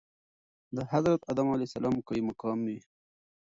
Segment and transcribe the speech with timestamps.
[0.77, 2.77] دحضرت ادم عليه السلام قايم مقام وي.